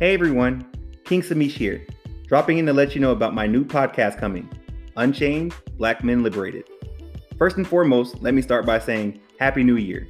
Hey 0.00 0.12
everyone, 0.12 0.66
King 1.04 1.22
Samish 1.22 1.52
here, 1.52 1.86
dropping 2.26 2.58
in 2.58 2.66
to 2.66 2.72
let 2.72 2.96
you 2.96 3.00
know 3.00 3.12
about 3.12 3.32
my 3.32 3.46
new 3.46 3.64
podcast 3.64 4.18
coming, 4.18 4.50
Unchained 4.96 5.54
Black 5.78 6.02
Men 6.02 6.24
Liberated. 6.24 6.68
First 7.38 7.58
and 7.58 7.66
foremost, 7.66 8.20
let 8.20 8.34
me 8.34 8.42
start 8.42 8.66
by 8.66 8.80
saying 8.80 9.20
Happy 9.38 9.62
New 9.62 9.76
Year. 9.76 10.08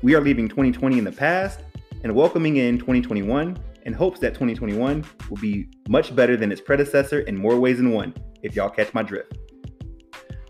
We 0.00 0.14
are 0.14 0.22
leaving 0.22 0.48
2020 0.48 0.96
in 0.96 1.04
the 1.04 1.12
past 1.12 1.60
and 2.04 2.14
welcoming 2.14 2.56
in 2.56 2.78
2021 2.78 3.58
in 3.82 3.92
hopes 3.92 4.18
that 4.20 4.32
2021 4.32 5.04
will 5.28 5.36
be 5.36 5.68
much 5.90 6.16
better 6.16 6.34
than 6.34 6.50
its 6.50 6.62
predecessor 6.62 7.20
in 7.20 7.36
more 7.36 7.60
ways 7.60 7.76
than 7.76 7.90
one, 7.90 8.14
if 8.42 8.56
y'all 8.56 8.70
catch 8.70 8.94
my 8.94 9.02
drift. 9.02 9.36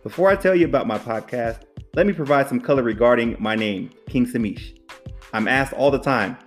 Before 0.05 0.31
I 0.31 0.37
tell 0.37 0.55
you 0.55 0.67
about 0.67 0.87
my 0.87 0.99
podcast, 0.99 1.63
let 1.97 2.07
me 2.07 2.13
provide 2.13 2.49
some 2.49 2.61
color 2.61 2.85
regarding 2.85 3.35
my 3.41 3.57
name, 3.57 3.91
King 4.07 4.25
Samish. 4.25 4.79
I'm 5.33 5.49
asked 5.49 5.73
all 5.73 5.91
the 5.91 5.98
time, 5.98 6.38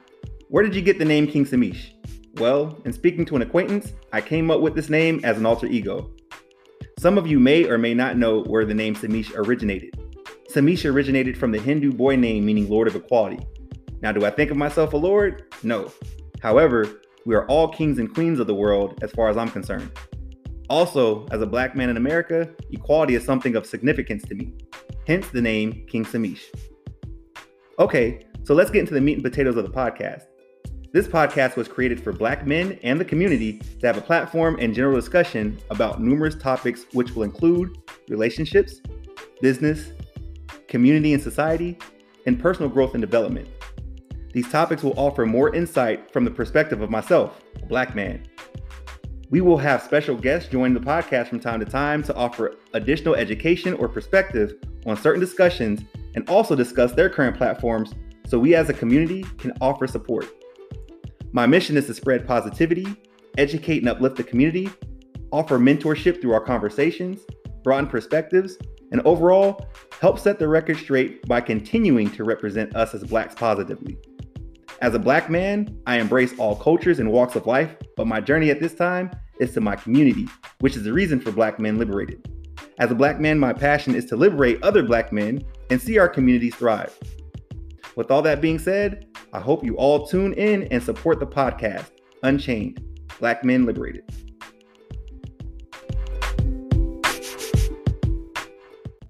where 0.47 0.63
did 0.63 0.73
you 0.73 0.81
get 0.81 0.97
the 0.97 1.03
name 1.03 1.27
King 1.27 1.45
Samish? 1.45 1.91
Well, 2.35 2.81
in 2.85 2.93
speaking 2.93 3.25
to 3.25 3.35
an 3.35 3.41
acquaintance, 3.41 3.93
I 4.13 4.21
came 4.21 4.49
up 4.49 4.61
with 4.61 4.73
this 4.73 4.89
name 4.89 5.19
as 5.23 5.37
an 5.37 5.45
alter 5.45 5.67
ego. 5.67 6.11
Some 6.97 7.17
of 7.17 7.27
you 7.27 7.39
may 7.39 7.67
or 7.67 7.77
may 7.77 7.93
not 7.93 8.17
know 8.17 8.43
where 8.43 8.65
the 8.65 8.73
name 8.73 8.95
Samish 8.95 9.35
originated. 9.35 9.99
Samish 10.49 10.89
originated 10.89 11.37
from 11.37 11.51
the 11.51 11.59
Hindu 11.59 11.91
boy 11.91 12.15
name 12.15 12.45
meaning 12.45 12.69
Lord 12.69 12.87
of 12.87 12.95
Equality. 12.95 13.45
Now, 14.01 14.11
do 14.11 14.25
I 14.25 14.29
think 14.29 14.49
of 14.49 14.57
myself 14.57 14.93
a 14.93 14.97
lord? 14.97 15.53
No. 15.63 15.91
However, 16.41 17.01
we 17.25 17.35
are 17.35 17.45
all 17.47 17.67
kings 17.67 17.99
and 17.99 18.13
queens 18.13 18.39
of 18.39 18.47
the 18.47 18.55
world 18.55 18.99
as 19.03 19.11
far 19.11 19.29
as 19.29 19.37
I'm 19.37 19.51
concerned. 19.51 19.91
Also, 20.69 21.27
as 21.31 21.41
a 21.41 21.45
black 21.45 21.75
man 21.75 21.89
in 21.89 21.97
America, 21.97 22.49
equality 22.71 23.15
is 23.15 23.25
something 23.25 23.55
of 23.55 23.65
significance 23.65 24.23
to 24.23 24.35
me, 24.35 24.53
hence 25.05 25.27
the 25.29 25.41
name 25.41 25.85
King 25.87 26.05
Samish. 26.05 26.43
Okay, 27.77 28.25
so 28.43 28.53
let's 28.53 28.71
get 28.71 28.79
into 28.79 28.93
the 28.93 29.01
meat 29.01 29.15
and 29.15 29.23
potatoes 29.23 29.57
of 29.57 29.65
the 29.65 29.71
podcast. 29.71 30.23
This 30.93 31.07
podcast 31.07 31.55
was 31.55 31.69
created 31.69 32.03
for 32.03 32.11
black 32.11 32.45
men 32.45 32.77
and 32.83 32.99
the 32.99 33.05
community 33.05 33.59
to 33.79 33.87
have 33.87 33.97
a 33.97 34.01
platform 34.01 34.57
and 34.59 34.75
general 34.75 34.95
discussion 34.95 35.57
about 35.69 36.01
numerous 36.01 36.35
topics, 36.35 36.85
which 36.91 37.15
will 37.15 37.23
include 37.23 37.77
relationships, 38.09 38.81
business, 39.41 39.93
community 40.67 41.13
and 41.13 41.23
society, 41.23 41.77
and 42.25 42.37
personal 42.37 42.69
growth 42.69 42.93
and 42.93 42.99
development. 42.99 43.47
These 44.33 44.51
topics 44.51 44.83
will 44.83 44.99
offer 44.99 45.25
more 45.25 45.55
insight 45.55 46.11
from 46.11 46.25
the 46.25 46.31
perspective 46.31 46.81
of 46.81 46.89
myself, 46.89 47.41
a 47.63 47.65
black 47.67 47.95
man. 47.95 48.27
We 49.29 49.39
will 49.39 49.57
have 49.59 49.81
special 49.81 50.17
guests 50.17 50.49
join 50.49 50.73
the 50.73 50.81
podcast 50.81 51.29
from 51.29 51.39
time 51.39 51.61
to 51.61 51.65
time 51.65 52.03
to 52.03 52.15
offer 52.15 52.57
additional 52.73 53.15
education 53.15 53.75
or 53.75 53.87
perspective 53.87 54.55
on 54.85 54.97
certain 54.97 55.21
discussions 55.21 55.83
and 56.15 56.29
also 56.29 56.53
discuss 56.53 56.91
their 56.91 57.09
current 57.09 57.37
platforms 57.37 57.93
so 58.27 58.37
we 58.37 58.55
as 58.55 58.67
a 58.67 58.73
community 58.73 59.23
can 59.37 59.53
offer 59.61 59.87
support. 59.87 60.40
My 61.33 61.45
mission 61.45 61.77
is 61.77 61.87
to 61.87 61.93
spread 61.93 62.27
positivity, 62.27 62.85
educate 63.37 63.79
and 63.79 63.89
uplift 63.89 64.17
the 64.17 64.23
community, 64.23 64.69
offer 65.31 65.57
mentorship 65.57 66.21
through 66.21 66.33
our 66.33 66.41
conversations, 66.41 67.21
broaden 67.63 67.89
perspectives, 67.89 68.57
and 68.91 69.01
overall, 69.01 69.65
help 70.01 70.19
set 70.19 70.39
the 70.39 70.47
record 70.47 70.77
straight 70.77 71.25
by 71.27 71.39
continuing 71.39 72.11
to 72.11 72.25
represent 72.25 72.75
us 72.75 72.93
as 72.93 73.05
Blacks 73.05 73.33
positively. 73.33 73.97
As 74.81 74.93
a 74.93 74.99
Black 74.99 75.29
man, 75.29 75.79
I 75.85 75.99
embrace 75.99 76.37
all 76.37 76.55
cultures 76.55 76.99
and 76.99 77.09
walks 77.09 77.35
of 77.35 77.47
life, 77.47 77.77
but 77.95 78.07
my 78.07 78.19
journey 78.19 78.49
at 78.49 78.59
this 78.59 78.73
time 78.73 79.11
is 79.39 79.53
to 79.53 79.61
my 79.61 79.77
community, 79.77 80.27
which 80.59 80.75
is 80.75 80.83
the 80.83 80.91
reason 80.91 81.21
for 81.21 81.31
Black 81.31 81.59
Men 81.59 81.77
Liberated. 81.77 82.27
As 82.79 82.91
a 82.91 82.95
Black 82.95 83.19
man, 83.21 83.39
my 83.39 83.53
passion 83.53 83.95
is 83.95 84.05
to 84.07 84.17
liberate 84.17 84.61
other 84.63 84.83
Black 84.83 85.13
men 85.13 85.41
and 85.69 85.81
see 85.81 85.97
our 85.97 86.09
communities 86.09 86.55
thrive. 86.55 86.97
With 87.95 88.11
all 88.11 88.21
that 88.23 88.41
being 88.41 88.59
said, 88.59 89.07
I 89.33 89.39
hope 89.39 89.63
you 89.63 89.77
all 89.77 90.05
tune 90.05 90.33
in 90.33 90.63
and 90.63 90.83
support 90.83 91.19
the 91.19 91.27
podcast, 91.27 91.91
Unchained 92.23 92.83
Black 93.19 93.43
Men 93.43 93.65
Liberated. 93.65 94.30